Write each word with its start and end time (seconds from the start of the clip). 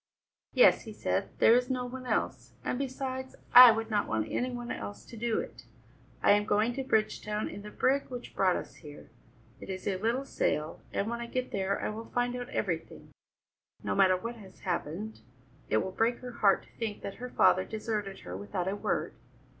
"Yes," 0.55 0.85
he 0.85 0.93
said, 0.93 1.29
"there 1.37 1.53
is 1.53 1.69
no 1.69 1.85
one 1.85 2.07
else. 2.07 2.53
And 2.65 2.79
besides 2.79 3.35
I 3.53 3.69
would 3.71 3.91
not 3.91 4.07
want 4.07 4.31
any 4.31 4.49
one 4.49 4.71
else 4.71 5.05
to 5.05 5.15
do 5.15 5.37
it. 5.39 5.65
I 6.23 6.31
am 6.31 6.43
going 6.45 6.73
to 6.73 6.83
Bridgetown 6.83 7.47
in 7.47 7.61
the 7.61 7.69
brig 7.69 8.05
which 8.09 8.35
brought 8.35 8.55
us 8.55 8.77
here; 8.77 9.11
it 9.59 9.69
is 9.69 9.87
a 9.87 9.97
little 10.01 10.25
sail, 10.25 10.81
and 10.91 11.07
when 11.07 11.21
I 11.21 11.27
get 11.27 11.51
there 11.51 11.79
I 11.79 11.89
will 11.89 12.05
find 12.05 12.35
out 12.35 12.49
everything. 12.49 13.11
No 13.83 13.93
matter 13.93 14.17
what 14.17 14.37
has 14.37 14.61
happened, 14.61 15.19
it 15.69 15.77
will 15.83 15.91
break 15.91 16.17
her 16.21 16.31
heart 16.31 16.63
to 16.63 16.69
think 16.79 17.03
that 17.03 17.17
her 17.21 17.29
father 17.29 17.63
deserted 17.63 18.21
her 18.21 18.35
without 18.35 18.67
a 18.67 18.75
word. 18.75 19.13